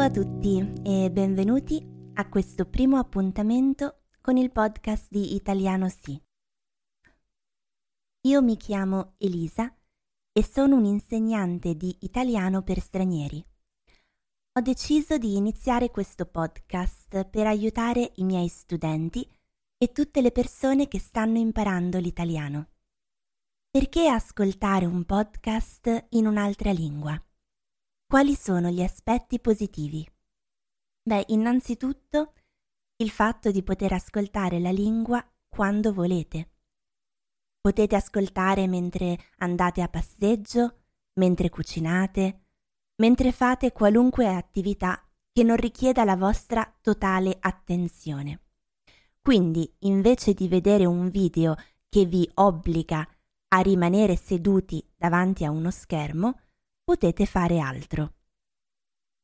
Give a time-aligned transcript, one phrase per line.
[0.00, 6.18] Ciao a tutti e benvenuti a questo primo appuntamento con il podcast di Italiano Sì.
[8.22, 9.70] Io mi chiamo Elisa
[10.32, 13.44] e sono un'insegnante di italiano per stranieri.
[14.54, 19.30] Ho deciso di iniziare questo podcast per aiutare i miei studenti
[19.76, 22.68] e tutte le persone che stanno imparando l'italiano.
[23.70, 27.22] Perché ascoltare un podcast in un'altra lingua?
[28.10, 30.04] Quali sono gli aspetti positivi?
[31.00, 32.32] Beh, innanzitutto
[32.96, 36.50] il fatto di poter ascoltare la lingua quando volete.
[37.60, 40.78] Potete ascoltare mentre andate a passeggio,
[41.20, 42.46] mentre cucinate,
[42.96, 45.00] mentre fate qualunque attività
[45.32, 48.40] che non richieda la vostra totale attenzione.
[49.20, 51.54] Quindi, invece di vedere un video
[51.88, 53.08] che vi obbliga
[53.52, 56.40] a rimanere seduti davanti a uno schermo,
[56.82, 58.14] potete fare altro.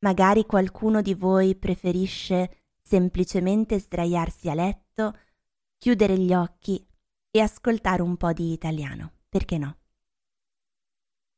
[0.01, 5.19] Magari qualcuno di voi preferisce semplicemente sdraiarsi a letto,
[5.79, 6.87] chiudere gli occhi
[7.31, 9.79] e ascoltare un po' di italiano, perché no?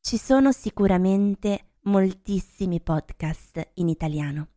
[0.01, 4.49] Ci sono sicuramente moltissimi podcast in italiano,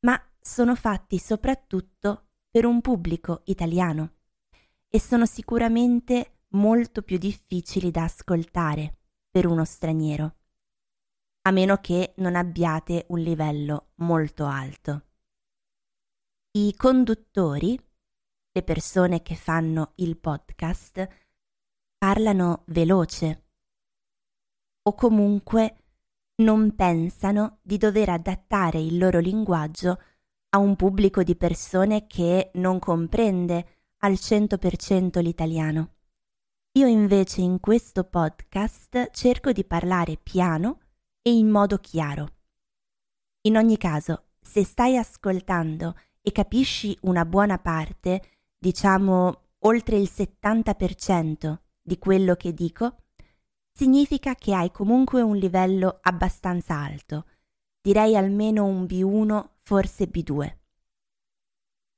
[0.00, 4.14] ma sono fatti soprattutto per un pubblico italiano
[4.88, 8.98] e sono sicuramente molto più difficili da ascoltare
[9.30, 10.36] per uno straniero
[11.46, 15.02] a meno che non abbiate un livello molto alto.
[16.52, 17.78] I conduttori,
[18.50, 21.06] le persone che fanno il podcast,
[21.98, 23.42] parlano veloce
[24.86, 25.76] o comunque
[26.36, 30.00] non pensano di dover adattare il loro linguaggio
[30.50, 35.94] a un pubblico di persone che non comprende al 100% l'italiano.
[36.72, 40.80] Io invece in questo podcast cerco di parlare piano
[41.26, 42.28] e in modo chiaro.
[43.46, 48.22] In ogni caso, se stai ascoltando e capisci una buona parte,
[48.58, 53.04] diciamo oltre il 70% di quello che dico,
[53.72, 57.26] significa che hai comunque un livello abbastanza alto,
[57.80, 60.56] direi almeno un B1, forse B2.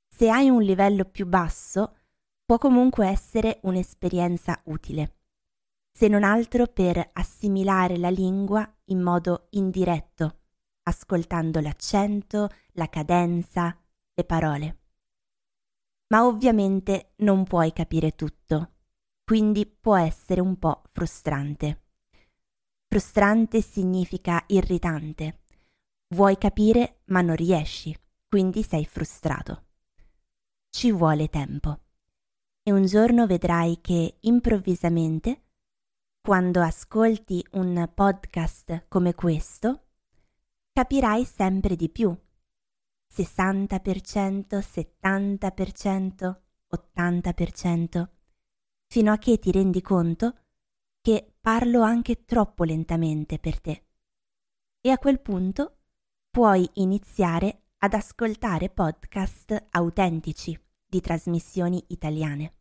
[0.08, 1.96] Se hai un livello più basso,
[2.44, 5.15] può comunque essere un'esperienza utile
[5.96, 10.40] se non altro per assimilare la lingua in modo indiretto,
[10.82, 13.74] ascoltando l'accento, la cadenza,
[14.12, 14.80] le parole.
[16.08, 18.72] Ma ovviamente non puoi capire tutto,
[19.24, 21.84] quindi può essere un po' frustrante.
[22.86, 25.44] Frustrante significa irritante.
[26.08, 27.98] Vuoi capire ma non riesci,
[28.28, 29.64] quindi sei frustrato.
[30.68, 31.78] Ci vuole tempo.
[32.62, 35.40] E un giorno vedrai che improvvisamente
[36.26, 39.90] quando ascolti un podcast come questo,
[40.72, 42.12] capirai sempre di più.
[43.14, 46.40] 60%, 70%,
[46.74, 48.08] 80%,
[48.88, 50.34] fino a che ti rendi conto
[51.00, 53.86] che parlo anche troppo lentamente per te.
[54.80, 55.76] E a quel punto
[56.28, 62.54] puoi iniziare ad ascoltare podcast autentici di trasmissioni italiane.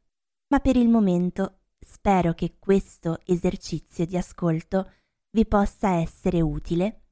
[0.50, 4.92] Ma per il momento Spero che questo esercizio di ascolto
[5.30, 7.04] vi possa essere utile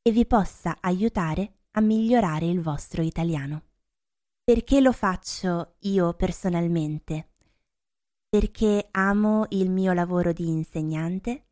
[0.00, 3.64] e vi possa aiutare a migliorare il vostro italiano.
[4.42, 7.32] Perché lo faccio io personalmente?
[8.26, 11.48] Perché amo il mio lavoro di insegnante,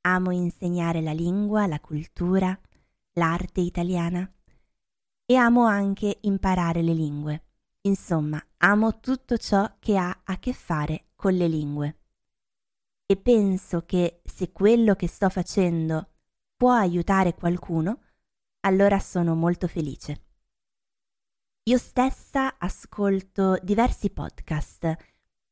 [0.00, 2.58] amo insegnare la lingua, la cultura,
[3.12, 4.28] l'arte italiana
[5.24, 7.44] e amo anche imparare le lingue.
[7.82, 11.98] Insomma, amo tutto ciò che ha a che fare con le lingue
[13.06, 16.08] e penso che se quello che sto facendo
[16.56, 18.00] può aiutare qualcuno,
[18.60, 20.22] allora sono molto felice.
[21.64, 24.96] Io stessa ascolto diversi podcast,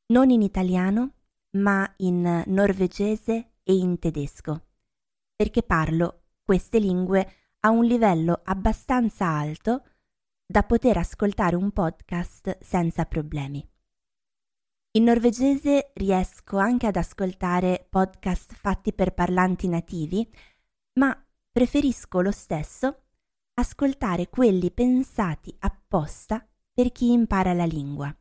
[0.07, 1.15] non in italiano,
[1.53, 4.67] ma in norvegese e in tedesco,
[5.35, 9.85] perché parlo queste lingue a un livello abbastanza alto
[10.45, 13.72] da poter ascoltare un podcast senza problemi.
[14.95, 20.31] In norvegese riesco anche ad ascoltare podcast fatti per parlanti nativi,
[20.99, 21.19] ma
[21.51, 23.05] preferisco lo stesso
[23.55, 28.15] ascoltare quelli pensati apposta per chi impara la lingua.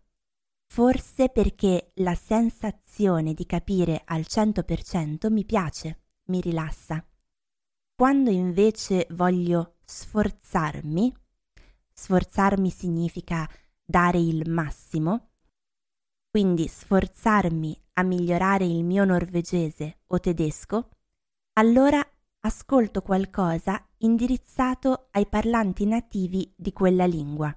[0.67, 7.05] Forse perché la sensazione di capire al 100% mi piace, mi rilassa.
[7.93, 11.13] Quando invece voglio sforzarmi,
[11.91, 13.45] sforzarmi significa
[13.83, 15.30] dare il massimo,
[16.31, 20.91] quindi sforzarmi a migliorare il mio norvegese o tedesco,
[21.53, 22.01] allora
[22.39, 27.53] ascolto qualcosa indirizzato ai parlanti nativi di quella lingua,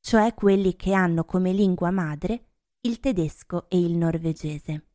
[0.00, 2.48] cioè quelli che hanno come lingua madre
[2.80, 4.88] il tedesco e il norvegese.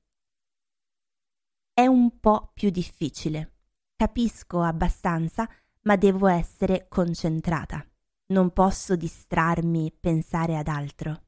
[1.73, 3.55] È un po' più difficile.
[3.95, 5.49] Capisco abbastanza,
[5.81, 7.83] ma devo essere concentrata.
[8.27, 11.26] Non posso distrarmi, pensare ad altro.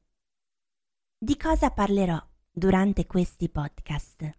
[1.22, 2.18] Di cosa parlerò
[2.50, 4.38] durante questi podcast?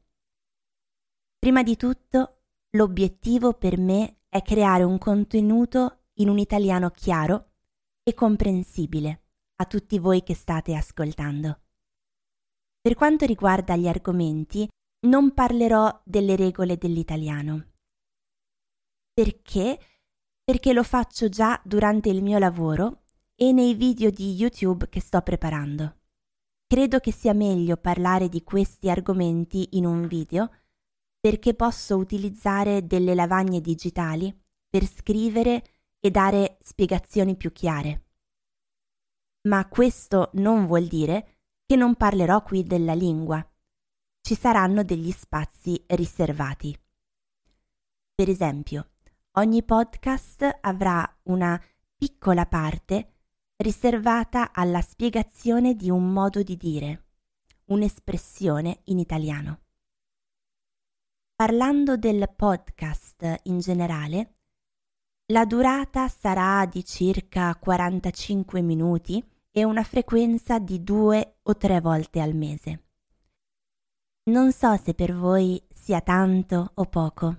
[1.37, 7.51] Prima di tutto, l'obiettivo per me è creare un contenuto in un italiano chiaro
[8.01, 9.25] e comprensibile
[9.57, 11.59] a tutti voi che state ascoltando.
[12.81, 14.67] Per quanto riguarda gli argomenti,
[15.05, 17.73] non parlerò delle regole dell'italiano.
[19.13, 19.79] Perché?
[20.43, 23.03] Perché lo faccio già durante il mio lavoro
[23.35, 25.97] e nei video di YouTube che sto preparando.
[26.71, 30.49] Credo che sia meglio parlare di questi argomenti in un video
[31.19, 34.33] perché posso utilizzare delle lavagne digitali
[34.69, 35.63] per scrivere
[35.99, 38.05] e dare spiegazioni più chiare.
[39.49, 43.45] Ma questo non vuol dire che non parlerò qui della lingua.
[44.21, 46.73] Ci saranno degli spazi riservati.
[48.15, 48.91] Per esempio,
[49.31, 51.61] ogni podcast avrà una
[51.97, 53.20] piccola parte
[53.61, 57.05] riservata alla spiegazione di un modo di dire,
[57.65, 59.59] un'espressione in italiano.
[61.35, 64.35] Parlando del podcast in generale,
[65.31, 72.19] la durata sarà di circa 45 minuti e una frequenza di due o tre volte
[72.19, 72.83] al mese.
[74.23, 77.37] Non so se per voi sia tanto o poco.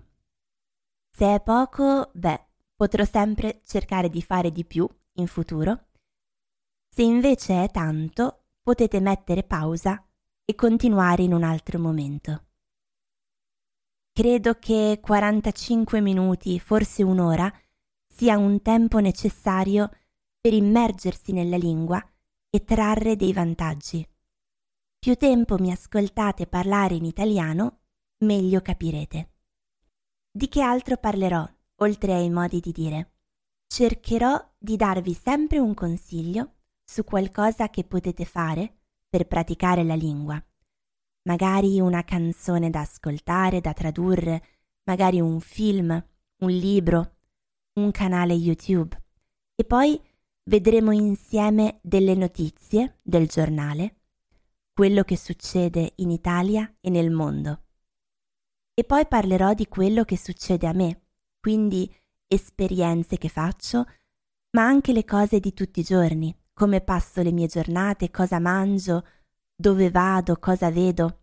[1.11, 5.91] Se è poco, beh, potrò sempre cercare di fare di più in futuro.
[6.95, 10.07] Se invece è tanto, potete mettere pausa
[10.45, 12.49] e continuare in un altro momento.
[14.13, 17.51] Credo che 45 minuti, forse un'ora,
[18.07, 19.89] sia un tempo necessario
[20.39, 21.99] per immergersi nella lingua
[22.51, 24.07] e trarre dei vantaggi.
[24.99, 27.85] Più tempo mi ascoltate parlare in italiano,
[28.19, 29.31] meglio capirete.
[30.31, 33.15] Di che altro parlerò, oltre ai modi di dire?
[33.67, 40.43] Cercherò di darvi sempre un consiglio su qualcosa che potete fare per praticare la lingua
[41.25, 44.43] magari una canzone da ascoltare, da tradurre,
[44.85, 45.91] magari un film,
[46.39, 47.17] un libro,
[47.75, 49.01] un canale YouTube.
[49.55, 50.01] E poi
[50.45, 53.97] vedremo insieme delle notizie del giornale,
[54.73, 57.65] quello che succede in Italia e nel mondo.
[58.75, 61.03] E poi parlerò di quello che succede a me,
[61.39, 61.93] quindi
[62.27, 63.85] esperienze che faccio,
[64.53, 69.07] ma anche le cose di tutti i giorni, come passo le mie giornate, cosa mangio,
[69.55, 71.21] dove vado, cosa vedo.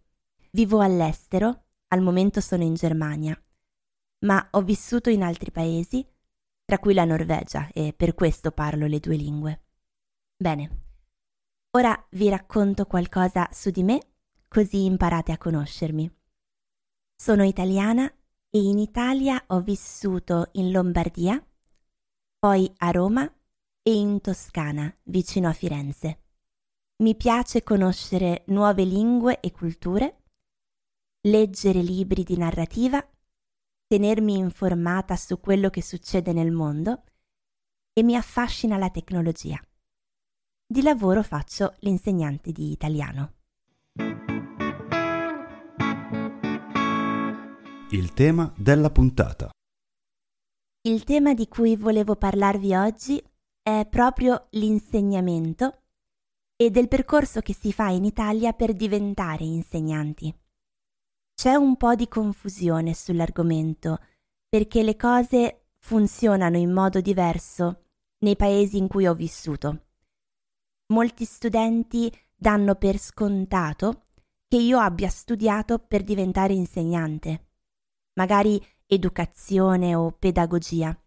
[0.52, 3.40] Vivo all'estero, al momento sono in Germania,
[4.26, 6.06] ma ho vissuto in altri paesi,
[6.66, 9.64] tra cui la Norvegia, e per questo parlo le due lingue.
[10.36, 10.82] Bene,
[11.72, 14.00] ora vi racconto qualcosa su di me,
[14.48, 16.12] così imparate a conoscermi.
[17.16, 18.12] Sono italiana
[18.50, 21.44] e in Italia ho vissuto in Lombardia,
[22.40, 23.32] poi a Roma
[23.90, 26.20] e in Toscana, vicino a Firenze.
[26.98, 30.26] Mi piace conoscere nuove lingue e culture,
[31.22, 33.04] leggere libri di narrativa,
[33.88, 37.02] tenermi informata su quello che succede nel mondo
[37.92, 39.60] e mi affascina la tecnologia.
[40.68, 43.34] Di lavoro faccio l'insegnante di italiano.
[47.90, 49.50] Il tema della puntata.
[50.82, 53.22] Il tema di cui volevo parlarvi oggi
[53.62, 55.82] è proprio l'insegnamento
[56.56, 60.34] e del percorso che si fa in Italia per diventare insegnanti.
[61.34, 64.00] C'è un po' di confusione sull'argomento
[64.50, 67.86] perché le cose funzionano in modo diverso
[68.20, 69.86] nei paesi in cui ho vissuto.
[70.88, 74.04] Molti studenti danno per scontato
[74.48, 77.52] che io abbia studiato per diventare insegnante,
[78.14, 81.00] magari educazione o pedagogia.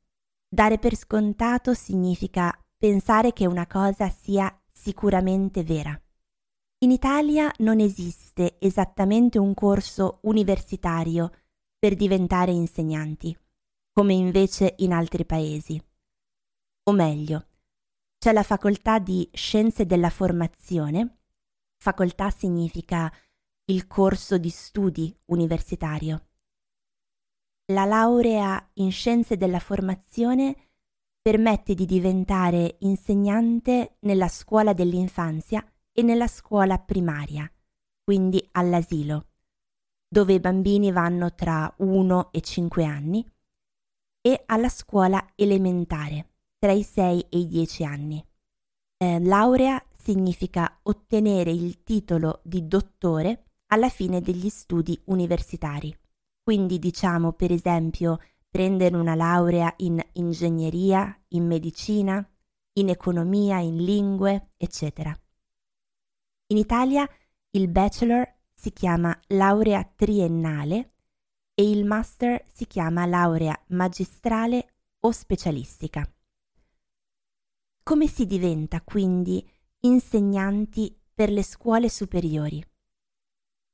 [0.54, 5.99] Dare per scontato significa pensare che una cosa sia sicuramente vera.
[6.80, 11.32] In Italia non esiste esattamente un corso universitario
[11.78, 13.35] per diventare insegnanti,
[13.92, 15.82] come invece in altri paesi.
[16.82, 17.47] O meglio,
[18.18, 21.21] c'è la facoltà di scienze della formazione.
[21.78, 23.11] Facoltà significa
[23.71, 26.26] il corso di studi universitario.
[27.66, 30.71] La laurea in scienze della formazione
[31.23, 37.49] permette di diventare insegnante nella scuola dell'infanzia e nella scuola primaria,
[38.02, 39.28] quindi all'asilo,
[40.09, 43.25] dove i bambini vanno tra 1 e 5 anni,
[44.21, 48.26] e alla scuola elementare, tra i 6 e i 10 anni.
[48.97, 55.97] Eh, laurea significa ottenere il titolo di dottore alla fine degli studi universitari.
[56.43, 58.19] Quindi diciamo per esempio
[58.49, 62.27] prendere una laurea in ingegneria, in medicina,
[62.75, 65.17] in economia, in lingue, eccetera.
[66.49, 67.09] In Italia
[67.51, 70.95] il bachelor si chiama laurea triennale
[71.55, 76.07] e il master si chiama laurea magistrale o specialistica.
[77.83, 79.49] Come si diventa quindi
[79.81, 82.65] insegnanti per le scuole superiori?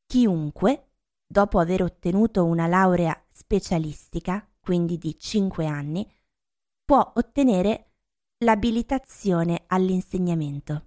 [0.07, 0.88] Chiunque,
[1.31, 6.11] dopo aver ottenuto una laurea specialistica, quindi di 5 anni,
[6.85, 7.93] può ottenere
[8.39, 10.87] l'abilitazione all'insegnamento.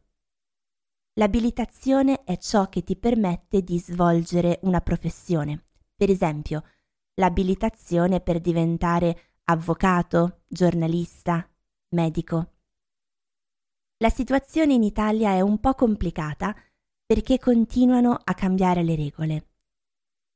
[1.16, 5.64] L'abilitazione è ciò che ti permette di svolgere una professione.
[5.96, 6.64] Per esempio,
[7.16, 11.48] l'abilitazione per diventare avvocato, giornalista,
[11.90, 12.54] medico.
[13.98, 16.56] La situazione in Italia è un po' complicata
[17.06, 19.51] perché continuano a cambiare le regole.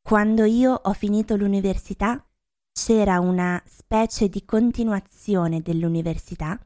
[0.07, 2.23] Quando io ho finito l'università
[2.71, 6.63] c'era una specie di continuazione dell'università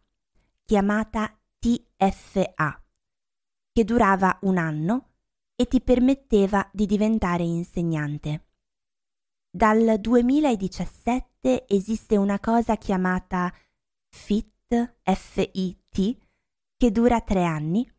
[0.66, 2.84] chiamata TFA,
[3.72, 5.12] che durava un anno
[5.56, 8.48] e ti permetteva di diventare insegnante.
[9.50, 13.54] Dal 2017 esiste una cosa chiamata
[14.10, 16.18] FIT, FIT,
[16.76, 17.90] che dura tre anni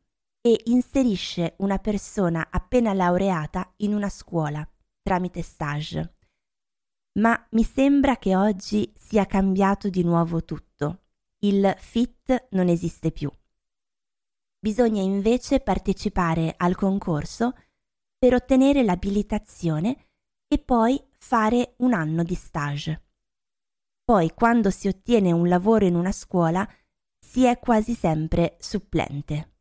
[0.42, 4.69] e inserisce una persona appena laureata in una scuola
[5.02, 6.16] tramite stage.
[7.18, 11.02] Ma mi sembra che oggi sia cambiato di nuovo tutto.
[11.38, 13.30] Il FIT non esiste più.
[14.58, 17.54] Bisogna invece partecipare al concorso
[18.18, 20.08] per ottenere l'abilitazione
[20.46, 23.02] e poi fare un anno di stage.
[24.04, 26.68] Poi, quando si ottiene un lavoro in una scuola,
[27.18, 29.54] si è quasi sempre supplente.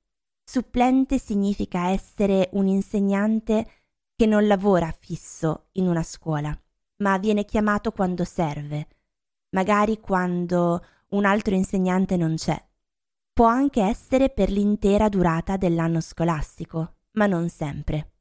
[0.44, 3.79] Supplente significa essere un insegnante
[4.20, 6.54] che non lavora fisso in una scuola,
[6.98, 8.88] ma viene chiamato quando serve,
[9.52, 12.62] magari quando un altro insegnante non c'è.
[13.32, 18.16] Può anche essere per l'intera durata dell'anno scolastico, ma non sempre.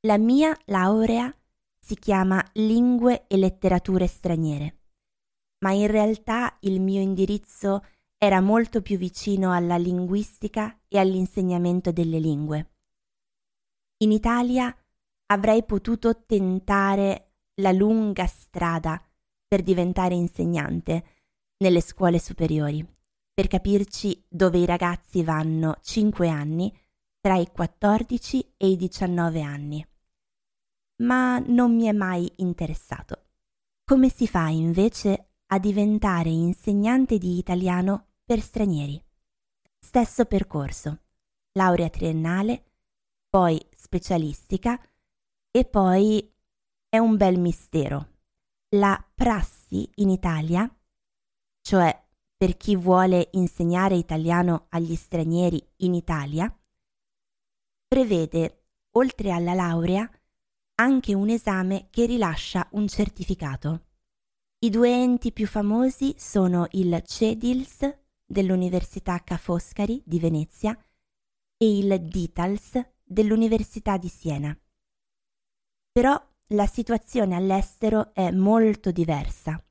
[0.00, 1.34] La mia laurea
[1.78, 4.80] si chiama Lingue e letterature straniere,
[5.60, 7.86] ma in realtà il mio indirizzo
[8.18, 12.68] era molto più vicino alla linguistica e all'insegnamento delle lingue.
[14.04, 14.76] In Italia
[15.28, 19.02] avrei potuto tentare la lunga strada
[19.48, 21.04] per diventare insegnante
[21.56, 22.86] nelle scuole superiori,
[23.32, 26.70] per capirci dove i ragazzi vanno 5 anni
[27.18, 29.86] tra i 14 e i 19 anni.
[30.96, 33.28] Ma non mi è mai interessato.
[33.84, 39.02] Come si fa invece a diventare insegnante di italiano per stranieri.
[39.78, 41.00] Stesso percorso,
[41.52, 42.64] laurea triennale,
[43.34, 44.80] poi specialistica
[45.50, 46.32] e poi
[46.88, 48.10] è un bel mistero.
[48.76, 50.72] La prassi in Italia,
[51.60, 52.00] cioè
[52.36, 56.48] per chi vuole insegnare italiano agli stranieri in Italia,
[57.88, 60.08] prevede, oltre alla laurea,
[60.76, 63.86] anche un esame che rilascia un certificato.
[64.60, 70.72] I due enti più famosi sono il CEDILS dell'Università Ca' Foscari di Venezia
[71.56, 74.58] e il DITALS dell'Università di Siena.
[75.92, 79.62] Però la situazione all'estero è molto diversa.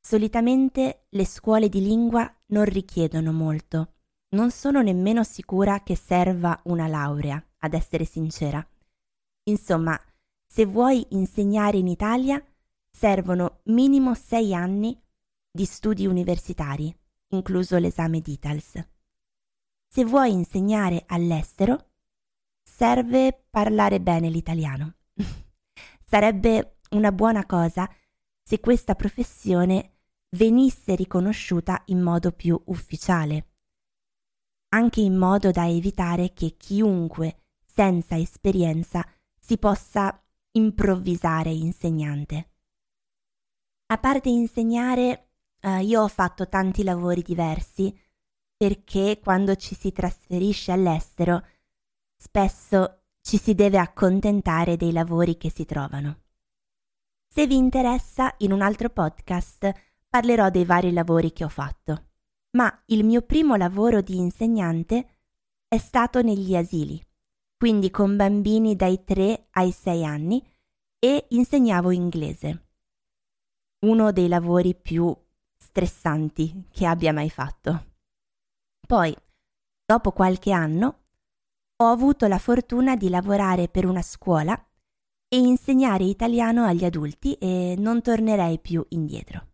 [0.00, 3.94] Solitamente le scuole di lingua non richiedono molto.
[4.30, 8.66] Non sono nemmeno sicura che serva una laurea, ad essere sincera.
[9.44, 10.00] Insomma,
[10.46, 12.42] se vuoi insegnare in Italia,
[12.90, 14.98] servono minimo sei anni
[15.50, 16.94] di studi universitari
[17.32, 18.86] incluso l'esame DITALS.
[19.88, 21.91] Se vuoi insegnare all'estero,
[22.74, 24.94] serve parlare bene l'italiano.
[26.04, 27.88] Sarebbe una buona cosa
[28.42, 29.98] se questa professione
[30.30, 33.50] venisse riconosciuta in modo più ufficiale,
[34.70, 39.06] anche in modo da evitare che chiunque senza esperienza
[39.38, 40.20] si possa
[40.52, 42.50] improvvisare insegnante.
[43.86, 45.26] A parte insegnare,
[45.64, 47.96] Uh, io ho fatto tanti lavori diversi
[48.56, 51.40] perché quando ci si trasferisce all'estero
[52.22, 56.20] spesso ci si deve accontentare dei lavori che si trovano.
[57.26, 59.72] Se vi interessa, in un altro podcast
[60.08, 62.10] parlerò dei vari lavori che ho fatto,
[62.50, 65.18] ma il mio primo lavoro di insegnante
[65.66, 67.04] è stato negli asili,
[67.56, 70.46] quindi con bambini dai 3 ai 6 anni
[71.00, 72.66] e insegnavo inglese.
[73.80, 75.12] uno dei lavori più
[75.56, 77.86] stressanti che abbia mai fatto.
[78.86, 79.12] Poi,
[79.84, 81.01] dopo qualche anno,
[81.76, 84.54] ho avuto la fortuna di lavorare per una scuola
[85.28, 89.48] e insegnare italiano agli adulti e non tornerei più indietro.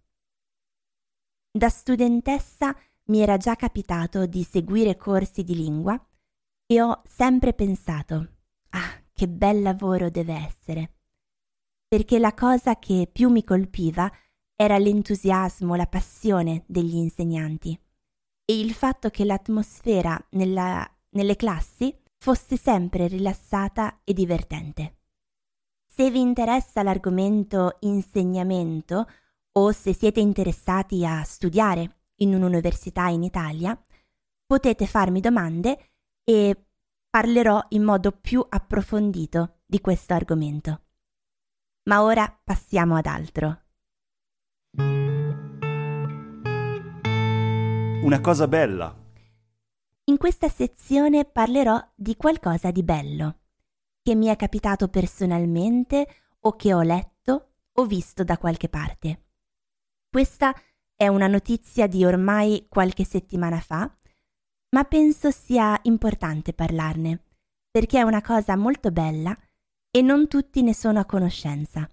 [1.51, 5.99] Da studentessa mi era già capitato di seguire corsi di lingua
[6.67, 8.29] e ho sempre pensato,
[8.71, 10.93] ah, che bel lavoro deve essere.
[11.89, 14.13] Perché la cosa che più mi colpiva
[14.55, 17.81] era l'entusiasmo, la passione degli insegnanti
[18.45, 24.97] e il fatto che l'atmosfera nella, nelle classi fosse sempre rilassata e divertente.
[25.87, 29.07] Se vi interessa l'argomento insegnamento
[29.53, 33.81] o se siete interessati a studiare in un'università in Italia,
[34.47, 35.91] potete farmi domande
[36.25, 36.57] e
[37.09, 40.83] parlerò in modo più approfondito di questo argomento.
[41.85, 43.63] Ma ora passiamo ad altro.
[48.03, 48.98] Una cosa bella.
[50.09, 53.41] In questa sezione parlerò di qualcosa di bello,
[54.03, 56.09] che mi è capitato personalmente
[56.41, 59.27] o che ho letto o visto da qualche parte.
[60.09, 60.55] Questa
[60.97, 63.95] è una notizia di ormai qualche settimana fa,
[64.71, 67.25] ma penso sia importante parlarne,
[67.71, 69.37] perché è una cosa molto bella
[69.91, 71.87] e non tutti ne sono a conoscenza,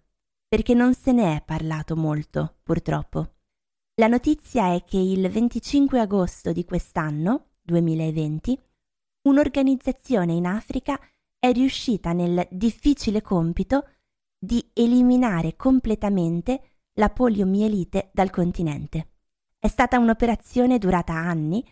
[0.47, 3.33] perché non se ne è parlato molto, purtroppo.
[3.95, 8.57] La notizia è che il 25 agosto di quest'anno, 2020,
[9.23, 10.99] un'organizzazione in Africa
[11.39, 13.89] è riuscita nel difficile compito
[14.37, 16.61] di eliminare completamente
[16.93, 19.09] la poliomielite dal continente.
[19.59, 21.67] È stata un'operazione durata anni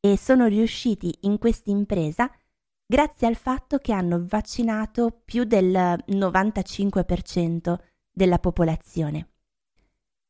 [0.00, 2.30] e sono riusciti in questa impresa
[2.86, 5.70] grazie al fatto che hanno vaccinato più del
[6.06, 7.78] 95%
[8.10, 9.28] della popolazione.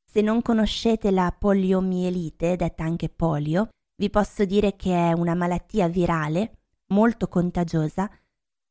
[0.05, 5.89] Se non conoscete la poliomielite, detta anche polio, vi posso dire che è una malattia
[5.89, 8.11] virale molto contagiosa,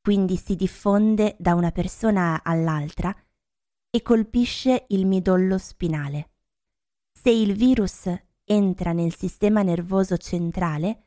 [0.02, 3.16] quindi si diffonde da una persona all'altra
[3.90, 6.32] e colpisce il midollo spinale.
[7.14, 8.10] Se il virus
[8.44, 11.06] entra nel sistema nervoso centrale,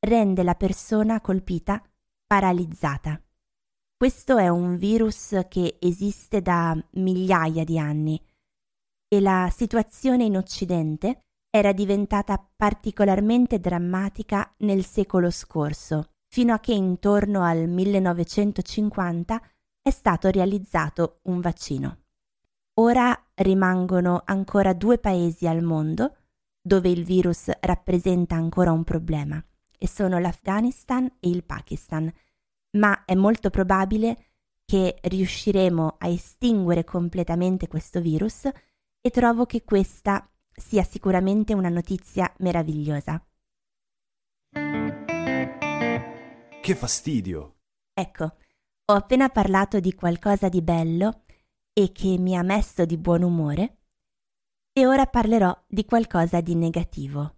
[0.00, 1.82] rende la persona colpita
[2.26, 3.20] paralizzata.
[3.96, 8.22] Questo è un virus che esiste da migliaia di anni
[9.08, 16.72] e la situazione in Occidente era diventata particolarmente drammatica nel secolo scorso, fino a che
[16.72, 19.40] intorno al 1950
[19.82, 21.98] è stato realizzato un vaccino.
[22.74, 26.16] Ora rimangono ancora due paesi al mondo
[26.60, 29.42] dove il virus rappresenta ancora un problema,
[29.78, 32.12] e sono l'Afghanistan e il Pakistan,
[32.72, 34.24] ma è molto probabile
[34.64, 38.48] che riusciremo a estinguere completamente questo virus
[39.00, 43.24] e trovo che questa sia sicuramente una notizia meravigliosa.
[46.60, 47.56] Che fastidio!
[47.92, 51.24] Ecco, ho appena parlato di qualcosa di bello
[51.72, 53.78] e che mi ha messo di buon umore
[54.72, 57.36] e ora parlerò di qualcosa di negativo.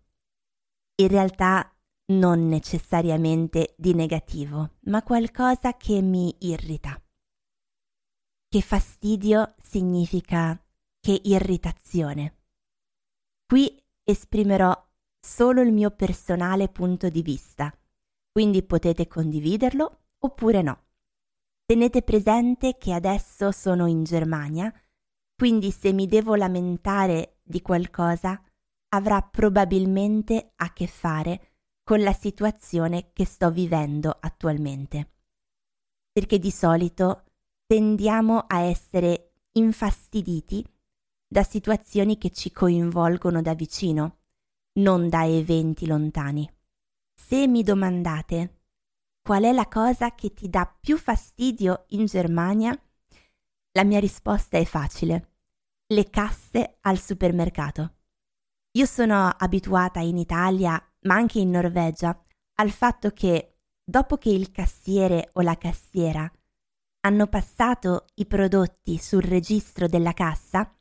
[0.96, 1.72] In realtà
[2.12, 7.00] non necessariamente di negativo, ma qualcosa che mi irrita.
[8.48, 10.60] Che fastidio significa
[11.00, 12.37] che irritazione.
[13.50, 14.76] Qui esprimerò
[15.18, 17.74] solo il mio personale punto di vista,
[18.30, 20.84] quindi potete condividerlo oppure no.
[21.64, 24.70] Tenete presente che adesso sono in Germania,
[25.34, 28.38] quindi se mi devo lamentare di qualcosa
[28.90, 35.14] avrà probabilmente a che fare con la situazione che sto vivendo attualmente.
[36.12, 37.24] Perché di solito
[37.64, 40.62] tendiamo a essere infastiditi
[41.28, 44.20] da situazioni che ci coinvolgono da vicino,
[44.78, 46.50] non da eventi lontani.
[47.14, 48.62] Se mi domandate
[49.22, 52.76] qual è la cosa che ti dà più fastidio in Germania,
[53.72, 55.32] la mia risposta è facile.
[55.86, 57.96] Le casse al supermercato.
[58.72, 62.18] Io sono abituata in Italia, ma anche in Norvegia,
[62.54, 66.30] al fatto che dopo che il cassiere o la cassiera
[67.00, 70.77] hanno passato i prodotti sul registro della cassa,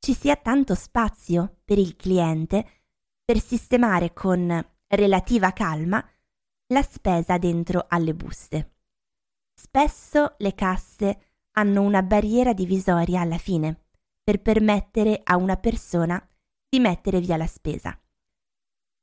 [0.00, 2.66] ci sia tanto spazio per il cliente
[3.24, 6.04] per sistemare con relativa calma
[6.72, 8.74] la spesa dentro alle buste.
[9.54, 11.20] Spesso le casse
[11.52, 13.84] hanno una barriera divisoria alla fine
[14.22, 16.26] per permettere a una persona
[16.68, 17.98] di mettere via la spesa,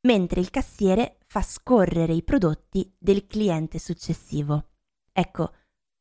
[0.07, 4.69] mentre il cassiere fa scorrere i prodotti del cliente successivo.
[5.11, 5.53] Ecco,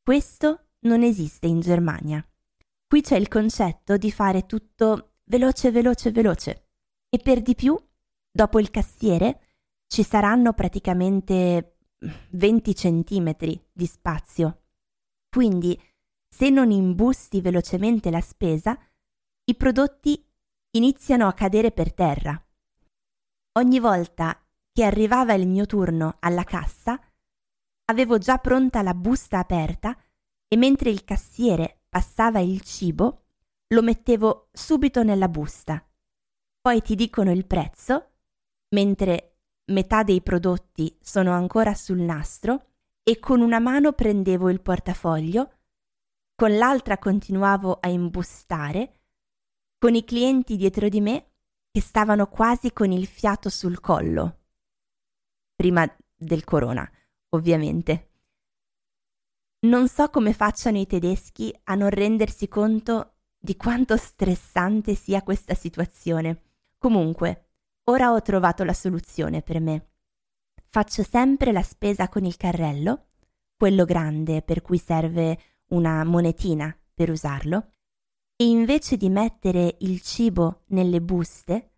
[0.02, 2.26] questo non esiste in Germania.
[2.88, 6.68] Qui c'è il concetto di fare tutto veloce, veloce, veloce.
[7.08, 7.76] E per di più,
[8.30, 9.40] dopo il cassiere,
[9.88, 11.78] ci saranno praticamente
[12.30, 14.62] 20 centimetri di spazio.
[15.28, 15.80] Quindi,
[16.28, 18.78] se non imbusti velocemente la spesa,
[19.44, 20.24] i prodotti
[20.70, 22.40] iniziano a cadere per terra.
[23.58, 24.40] Ogni volta
[24.72, 27.00] che arrivava il mio turno alla cassa,
[27.86, 29.96] avevo già pronta la busta aperta
[30.46, 33.24] e mentre il cassiere passava il cibo,
[33.68, 35.82] lo mettevo subito nella busta.
[36.60, 38.10] Poi ti dicono il prezzo,
[38.74, 39.38] mentre
[39.72, 42.66] metà dei prodotti sono ancora sul nastro
[43.02, 45.52] e con una mano prendevo il portafoglio,
[46.34, 49.00] con l'altra continuavo a imbustare,
[49.78, 51.30] con i clienti dietro di me
[51.70, 54.40] che stavano quasi con il fiato sul collo.
[55.54, 56.86] Prima del corona,
[57.30, 58.15] ovviamente.
[59.66, 65.54] Non so come facciano i tedeschi a non rendersi conto di quanto stressante sia questa
[65.54, 66.42] situazione.
[66.78, 67.48] Comunque,
[67.84, 69.88] ora ho trovato la soluzione per me.
[70.66, 73.08] Faccio sempre la spesa con il carrello,
[73.56, 75.36] quello grande per cui serve
[75.70, 77.72] una monetina per usarlo,
[78.36, 81.72] e invece di mettere il cibo nelle buste,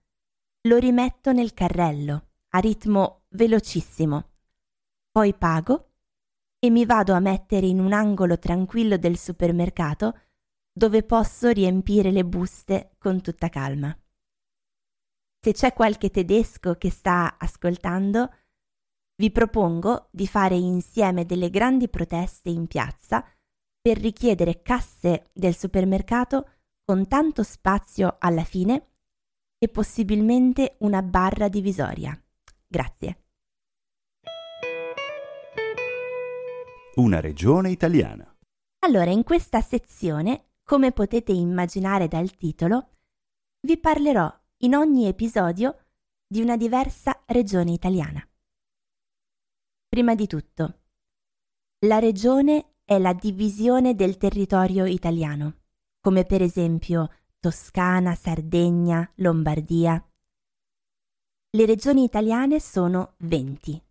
[0.62, 4.28] lo rimetto nel carrello a ritmo velocissimo.
[5.10, 5.87] Poi pago
[6.58, 10.18] e mi vado a mettere in un angolo tranquillo del supermercato
[10.72, 13.96] dove posso riempire le buste con tutta calma.
[15.40, 18.32] Se c'è qualche tedesco che sta ascoltando,
[19.16, 23.24] vi propongo di fare insieme delle grandi proteste in piazza
[23.80, 26.50] per richiedere casse del supermercato
[26.84, 28.90] con tanto spazio alla fine
[29.58, 32.20] e possibilmente una barra divisoria.
[32.66, 33.27] Grazie.
[36.98, 38.36] Una regione italiana.
[38.80, 42.88] Allora, in questa sezione, come potete immaginare dal titolo,
[43.60, 44.28] vi parlerò
[44.62, 45.76] in ogni episodio
[46.26, 48.20] di una diversa regione italiana.
[49.88, 50.80] Prima di tutto,
[51.86, 55.58] la regione è la divisione del territorio italiano,
[56.00, 60.04] come per esempio Toscana, Sardegna, Lombardia.
[61.50, 63.86] Le regioni italiane sono 20.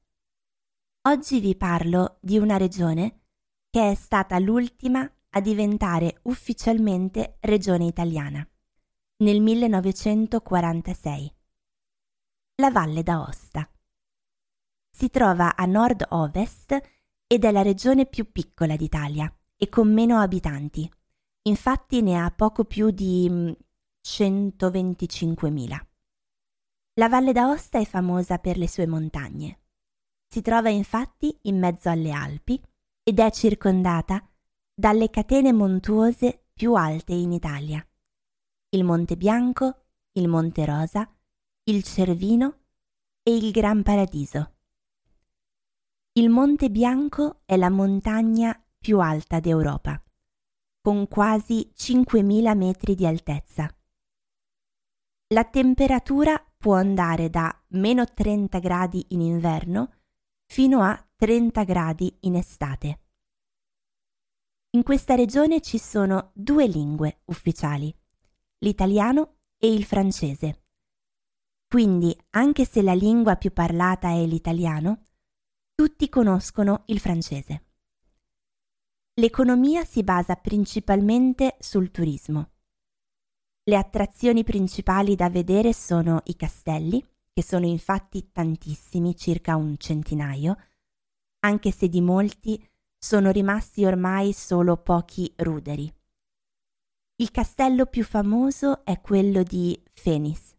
[1.07, 3.21] Oggi vi parlo di una regione
[3.69, 8.45] che è stata l'ultima a diventare ufficialmente regione italiana,
[9.23, 11.33] nel 1946.
[12.55, 13.71] La Valle d'Aosta.
[14.91, 16.77] Si trova a nord-ovest
[17.25, 20.91] ed è la regione più piccola d'Italia e con meno abitanti.
[21.43, 23.55] Infatti ne ha poco più di
[24.05, 25.73] 125.000.
[25.73, 25.77] Mm,
[26.95, 29.61] la Valle d'Aosta è famosa per le sue montagne.
[30.27, 32.61] Si trova infatti in mezzo alle Alpi
[33.01, 34.27] ed è circondata
[34.73, 37.85] dalle catene montuose più alte in Italia.
[38.69, 41.09] Il Monte Bianco, il Monte Rosa,
[41.63, 42.59] il Cervino
[43.23, 44.53] e il Gran Paradiso.
[46.13, 50.01] Il Monte Bianco è la montagna più alta d'Europa,
[50.81, 53.69] con quasi 5.000 metri di altezza.
[55.27, 59.96] La temperatura può andare da meno 30 gradi in inverno
[60.47, 63.01] fino a 30 gradi in estate.
[64.71, 67.93] In questa regione ci sono due lingue ufficiali,
[68.59, 70.63] l'italiano e il francese.
[71.67, 75.03] Quindi, anche se la lingua più parlata è l'italiano,
[75.73, 77.65] tutti conoscono il francese.
[79.15, 82.51] L'economia si basa principalmente sul turismo.
[83.63, 87.03] Le attrazioni principali da vedere sono i castelli,
[87.37, 90.57] che sono infatti tantissimi, circa un centinaio,
[91.41, 95.93] anche se di molti sono rimasti ormai solo pochi ruderi.
[97.17, 100.55] Il castello più famoso è quello di Fenis.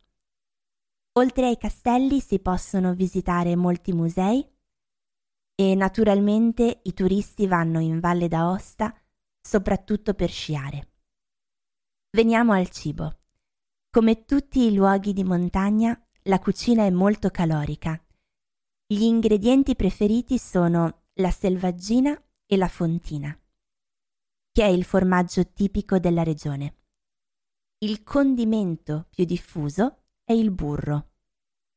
[1.15, 4.49] Oltre ai castelli si possono visitare molti musei
[5.57, 8.97] e naturalmente i turisti vanno in Valle d'Aosta
[9.41, 10.91] soprattutto per sciare.
[12.13, 13.19] Veniamo al cibo.
[13.91, 17.99] Come tutti i luoghi di montagna, la cucina è molto calorica.
[18.87, 23.37] Gli ingredienti preferiti sono la selvaggina e la fontina,
[24.53, 26.75] che è il formaggio tipico della regione.
[27.79, 31.13] Il condimento più diffuso è il burro.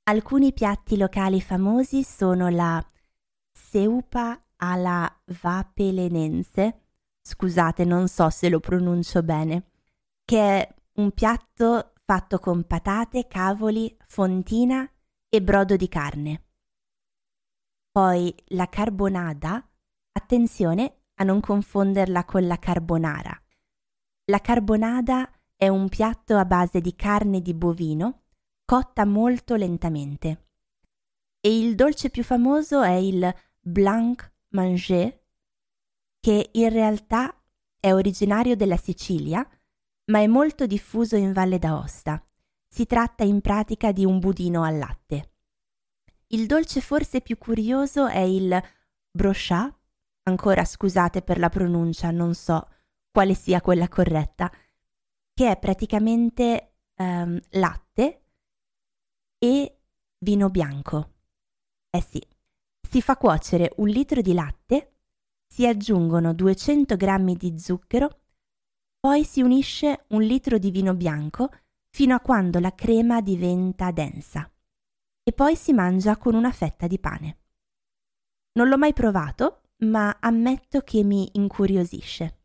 [0.03, 2.85] Alcuni piatti locali famosi sono la
[3.51, 5.09] seupa alla
[5.41, 6.81] vapelenense,
[7.21, 9.71] scusate non so se lo pronuncio bene,
[10.25, 14.85] che è un piatto fatto con patate, cavoli, fontina
[15.29, 16.47] e brodo di carne.
[17.89, 19.65] Poi la carbonada,
[20.11, 23.41] attenzione a non confonderla con la carbonara.
[24.25, 28.23] La carbonada è un piatto a base di carne di bovino
[28.65, 30.49] cotta molto lentamente.
[31.39, 35.17] E il dolce più famoso è il blanc manger,
[36.19, 37.41] che in realtà
[37.79, 39.47] è originario della Sicilia,
[40.11, 42.21] ma è molto diffuso in Valle d'Aosta.
[42.67, 45.31] Si tratta in pratica di un budino al latte.
[46.27, 48.61] Il dolce forse più curioso è il
[49.09, 49.73] brochat,
[50.23, 52.67] ancora scusate per la pronuncia, non so
[53.09, 54.51] quale sia quella corretta,
[55.33, 58.23] che è praticamente um, latte
[59.37, 59.79] e
[60.19, 61.13] vino bianco.
[61.89, 62.21] Eh sì,
[62.81, 64.95] si fa cuocere un litro di latte,
[65.47, 68.20] si aggiungono 200 g di zucchero,
[69.01, 71.49] poi si unisce un litro di vino bianco
[71.89, 74.49] fino a quando la crema diventa densa
[75.23, 77.39] e poi si mangia con una fetta di pane.
[78.53, 82.39] Non l'ho mai provato, ma ammetto che mi incuriosisce.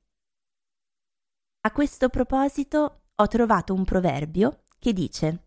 [1.61, 5.47] A questo proposito ho trovato un proverbio che dice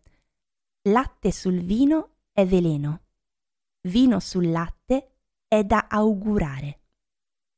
[0.88, 3.06] Latte sul vino è veleno,
[3.88, 5.16] vino sul latte
[5.48, 6.82] è da augurare.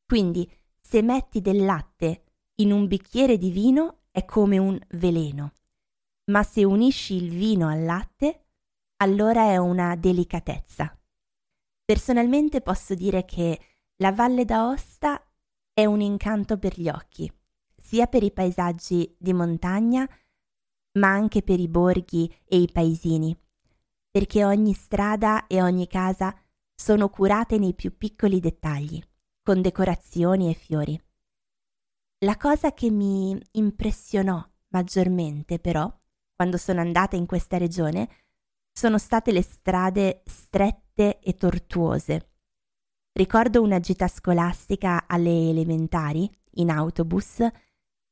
[0.07, 2.22] Quindi se metti del latte
[2.57, 5.53] in un bicchiere di vino è come un veleno,
[6.27, 8.47] ma se unisci il vino al latte,
[8.97, 10.97] allora è una delicatezza.
[11.85, 13.59] Personalmente posso dire che
[13.97, 15.23] la Valle d'Aosta
[15.73, 17.33] è un incanto per gli occhi
[17.83, 20.09] sia per i paesaggi di montagna,
[20.93, 23.37] ma anche per i borghi e i paesini,
[24.11, 26.35] perché ogni strada e ogni casa
[26.75, 28.99] sono curate nei più piccoli dettagli,
[29.43, 30.99] con decorazioni e fiori.
[32.25, 35.93] La cosa che mi impressionò maggiormente, però,
[36.37, 38.09] quando sono andata in questa regione,
[38.73, 42.31] sono state le strade strette e tortuose.
[43.11, 47.41] Ricordo una gita scolastica alle elementari, in autobus,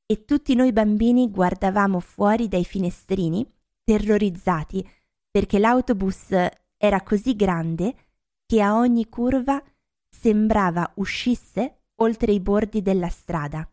[0.06, 3.48] e tutti noi bambini guardavamo fuori dai finestrini,
[3.84, 4.84] terrorizzati,
[5.30, 6.34] perché l'autobus
[6.76, 7.94] era così grande
[8.44, 9.62] che a ogni curva
[10.08, 13.70] sembrava uscisse oltre i bordi della strada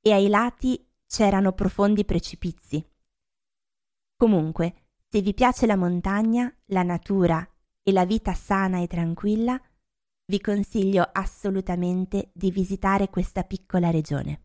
[0.00, 2.84] e ai lati c'erano profondi precipizi.
[4.16, 4.74] Comunque,
[5.08, 7.46] se vi piace la montagna, la natura
[7.82, 9.60] e la vita sana e tranquilla,
[10.26, 14.44] vi consiglio assolutamente di visitare questa piccola regione.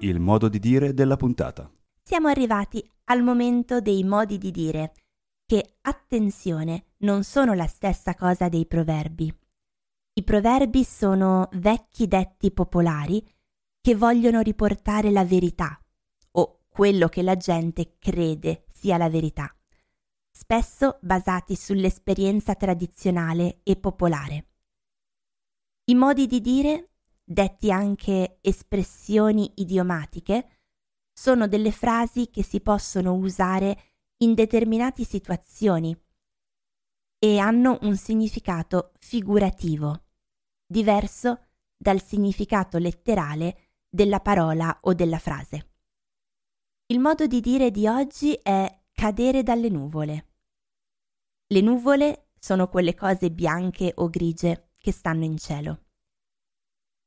[0.00, 1.70] Il modo di dire della puntata.
[2.02, 4.94] Siamo arrivati al momento dei modi di dire,
[5.46, 9.32] che, attenzione, non sono la stessa cosa dei proverbi.
[10.14, 13.26] I proverbi sono vecchi detti popolari
[13.80, 15.80] che vogliono riportare la verità
[16.32, 19.54] o quello che la gente crede sia la verità,
[20.30, 24.46] spesso basati sull'esperienza tradizionale e popolare.
[25.84, 26.90] I modi di dire
[27.24, 30.60] detti anche espressioni idiomatiche,
[31.10, 35.98] sono delle frasi che si possono usare in determinate situazioni
[37.22, 40.06] e hanno un significato figurativo,
[40.66, 45.70] diverso dal significato letterale della parola o della frase.
[46.86, 50.26] Il modo di dire di oggi è cadere dalle nuvole.
[51.46, 55.82] Le nuvole sono quelle cose bianche o grigie che stanno in cielo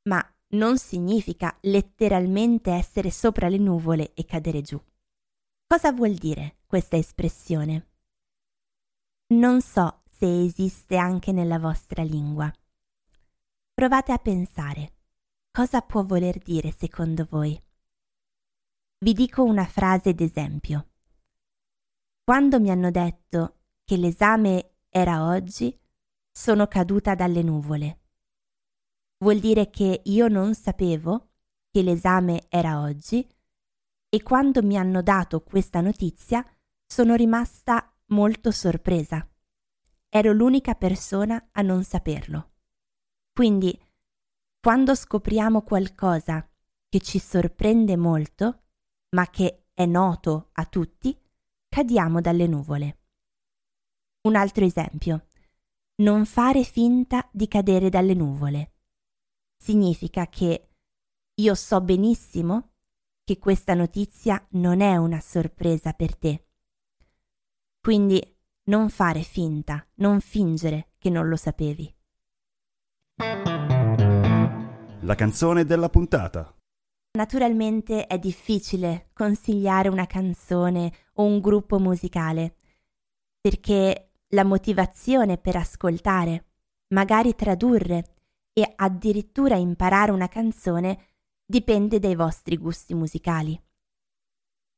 [0.08, 4.82] ma non significa letteralmente essere sopra le nuvole e cadere giù.
[5.68, 7.90] Cosa vuol dire questa espressione?
[9.34, 12.52] Non so se esiste anche nella vostra lingua.
[13.74, 14.94] Provate a pensare.
[15.52, 17.62] Cosa può voler dire secondo voi?
[18.98, 20.90] Vi dico una frase d'esempio.
[22.24, 25.78] Quando mi hanno detto che l'esame era oggi,
[26.32, 28.00] sono caduta dalle nuvole
[29.26, 31.30] vuol dire che io non sapevo
[31.72, 33.28] che l'esame era oggi
[34.08, 36.46] e quando mi hanno dato questa notizia
[36.86, 39.28] sono rimasta molto sorpresa.
[40.16, 42.54] Ero l'unica persona a non saperlo.
[43.34, 43.78] Quindi,
[44.62, 46.50] quando scopriamo qualcosa
[46.88, 48.64] che ci sorprende molto,
[49.10, 51.22] ma che è noto a tutti,
[51.68, 53.00] cadiamo dalle nuvole.
[54.22, 55.28] Un altro esempio.
[55.96, 58.72] Non fare finta di cadere dalle nuvole
[59.58, 60.70] significa che
[61.34, 62.76] io so benissimo
[63.22, 66.48] che questa notizia non è una sorpresa per te.
[67.82, 68.35] Quindi
[68.68, 71.94] non fare finta, non fingere che non lo sapevi.
[75.02, 76.52] La canzone della puntata.
[77.12, 82.58] Naturalmente è difficile consigliare una canzone o un gruppo musicale,
[83.40, 86.46] perché la motivazione per ascoltare,
[86.88, 88.16] magari tradurre
[88.52, 91.08] e addirittura imparare una canzone
[91.46, 93.62] dipende dai vostri gusti musicali.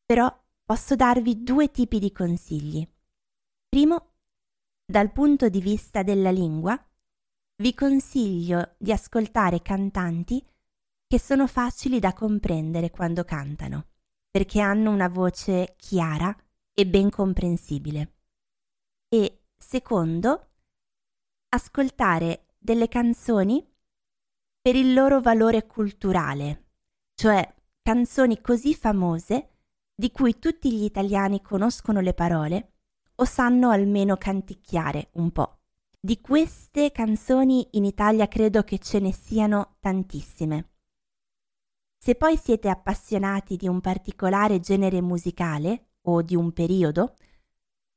[0.06, 0.30] Però
[0.65, 2.88] posso darvi due tipi di consigli.
[3.78, 4.13] Primo,
[4.84, 6.76] dal punto di vista della lingua,
[7.58, 10.44] vi consiglio di ascoltare cantanti
[11.06, 13.90] che sono facili da comprendere quando cantano,
[14.32, 16.36] perché hanno una voce chiara
[16.74, 18.16] e ben comprensibile.
[19.10, 20.54] E secondo,
[21.50, 23.63] ascoltare delle canzoni
[24.60, 26.70] per il loro valore culturale,
[27.13, 27.48] cioè
[27.84, 29.52] canzoni così famose
[29.94, 32.72] di cui tutti gli italiani conoscono le parole
[33.20, 35.60] o sanno almeno canticchiare un po'.
[36.00, 40.70] Di queste canzoni in Italia credo che ce ne siano tantissime.
[41.98, 47.16] Se poi siete appassionati di un particolare genere musicale o di un periodo,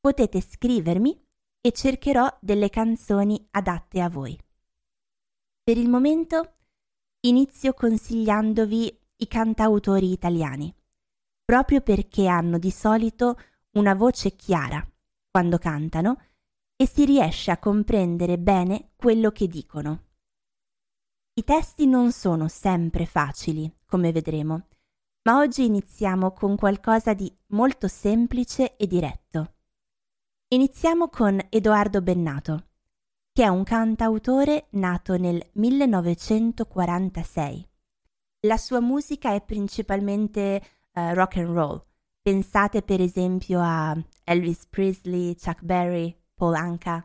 [0.01, 1.23] potete scrivermi
[1.61, 4.37] e cercherò delle canzoni adatte a voi.
[5.63, 6.55] Per il momento
[7.21, 10.75] inizio consigliandovi i cantautori italiani,
[11.45, 13.39] proprio perché hanno di solito
[13.73, 14.85] una voce chiara
[15.31, 16.21] quando cantano
[16.77, 20.05] e si riesce a comprendere bene quello che dicono.
[21.35, 24.67] I testi non sono sempre facili, come vedremo,
[25.23, 29.55] ma oggi iniziamo con qualcosa di molto semplice e diretto.
[30.49, 32.67] Iniziamo con Edoardo Bennato,
[33.33, 37.69] che è un cantautore nato nel 1946.
[38.47, 40.61] La sua musica è principalmente
[40.95, 41.85] uh, rock and roll.
[42.21, 43.97] Pensate per esempio a
[44.31, 47.05] Elvis Presley, Chuck Berry, Paul Anka.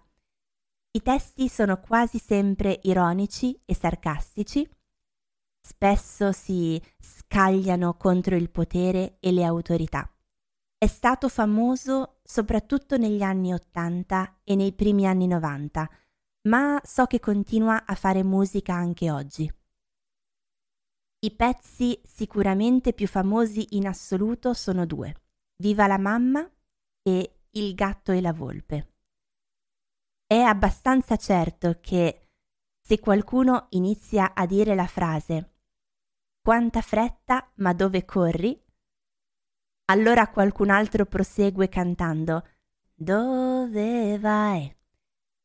[0.92, 4.70] I testi sono quasi sempre ironici e sarcastici.
[5.60, 10.08] Spesso si scagliano contro il potere e le autorità.
[10.78, 15.90] È stato famoso soprattutto negli anni 80 e nei primi anni 90,
[16.48, 19.52] ma so che continua a fare musica anche oggi.
[21.22, 25.16] I pezzi sicuramente più famosi in assoluto sono due,
[25.58, 26.50] Viva la mamma
[27.08, 28.94] e Il gatto e la volpe
[30.28, 32.30] è abbastanza certo che
[32.82, 35.52] se qualcuno inizia a dire la frase
[36.42, 38.60] quanta fretta, ma dove corri?
[39.86, 42.48] Allora qualcun altro prosegue cantando
[42.94, 44.76] dove vai?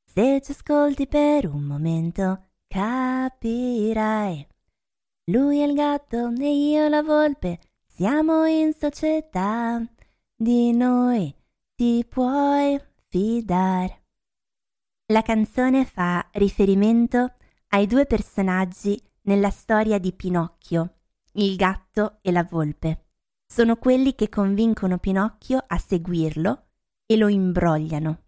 [0.04, 4.46] Se ci ascolti per un momento capirai.
[5.30, 9.82] Lui è il gatto e io la volpe, siamo in società,
[10.34, 11.34] di noi
[11.80, 14.02] ti puoi fidare.
[15.14, 17.36] La canzone fa riferimento
[17.68, 20.96] ai due personaggi nella storia di Pinocchio,
[21.36, 23.06] il gatto e la volpe.
[23.46, 26.66] Sono quelli che convincono Pinocchio a seguirlo
[27.06, 28.24] e lo imbrogliano.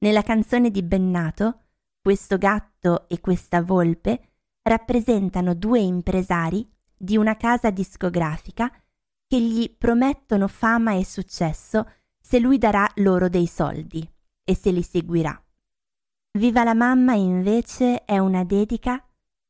[0.00, 1.60] Nella canzone di Bennato,
[1.98, 8.70] questo gatto e questa volpe rappresentano due impresari di una casa discografica
[9.26, 11.86] che gli promettono fama e successo
[12.22, 14.08] se lui darà loro dei soldi
[14.44, 15.38] e se li seguirà.
[16.38, 19.04] Viva la mamma invece è una dedica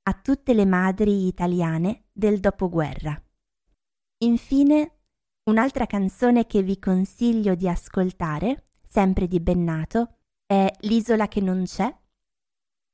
[0.04, 3.22] a tutte le madri italiane del dopoguerra.
[4.18, 4.98] Infine,
[5.44, 11.94] un'altra canzone che vi consiglio di ascoltare, sempre di Bennato, è L'isola che non c'è,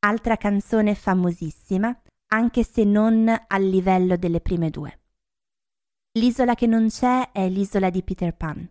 [0.01, 5.01] altra canzone famosissima, anche se non al livello delle prime due.
[6.13, 8.69] L'isola che non c'è è l'isola di Peter Pan,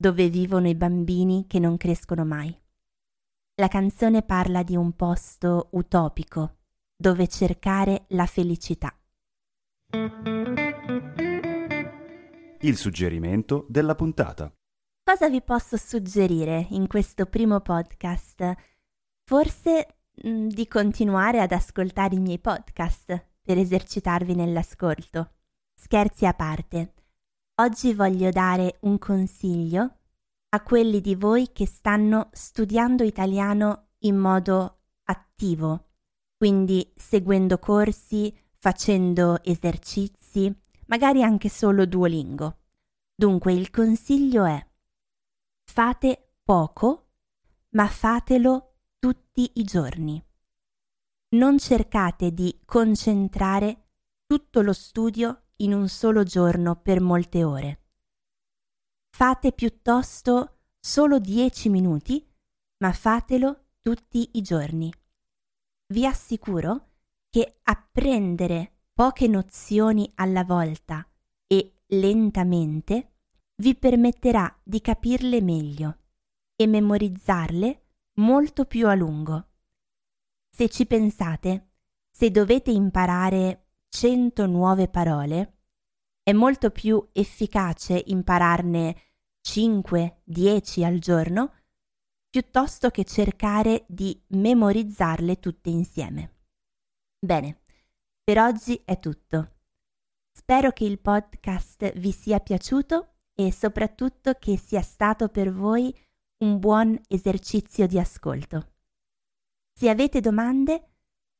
[0.00, 2.58] dove vivono i bambini che non crescono mai.
[3.56, 6.56] La canzone parla di un posto utopico
[6.96, 8.98] dove cercare la felicità.
[12.60, 14.50] Il suggerimento della puntata.
[15.04, 18.54] Cosa vi posso suggerire in questo primo podcast?
[19.22, 25.32] Forse mh, mm, di continuare ad ascoltare i miei podcast per esercitarvi nell'ascolto.
[25.74, 26.94] Scherzi a parte,
[27.60, 29.96] oggi voglio dare un consiglio
[30.48, 35.90] a quelli di voi che stanno studiando italiano in modo attivo,
[36.38, 40.52] quindi seguendo corsi, facendo esercizi,
[40.86, 42.56] magari anche solo Duolingo.
[43.14, 44.66] Dunque il consiglio è
[45.64, 47.08] fate poco,
[47.72, 50.22] ma fatelo tutti i giorni.
[51.32, 53.88] Non cercate di concentrare
[54.24, 57.80] tutto lo studio in un solo giorno per molte ore
[59.20, 62.26] Fate piuttosto solo 10 minuti,
[62.78, 64.90] ma fatelo tutti i giorni.
[65.88, 66.86] Vi assicuro
[67.28, 71.06] che apprendere poche nozioni alla volta
[71.46, 73.10] e lentamente
[73.56, 75.98] vi permetterà di capirle meglio
[76.56, 77.82] e memorizzarle
[78.14, 79.48] molto più a lungo.
[80.48, 81.72] Se ci pensate,
[82.10, 85.58] se dovete imparare 100 nuove parole,
[86.22, 88.96] è molto più efficace impararne
[89.42, 91.52] 5-10 al giorno
[92.30, 96.36] piuttosto che cercare di memorizzarle tutte insieme.
[97.18, 97.62] Bene,
[98.22, 99.56] per oggi è tutto.
[100.32, 105.92] Spero che il podcast vi sia piaciuto e soprattutto che sia stato per voi
[106.44, 108.74] un buon esercizio di ascolto.
[109.72, 110.90] Se avete domande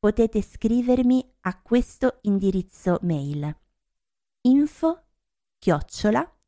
[0.01, 3.55] potete scrivermi a questo indirizzo mail
[4.41, 5.03] info
[5.59, 6.39] chiocciola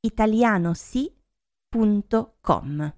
[0.00, 2.94] italianosi.com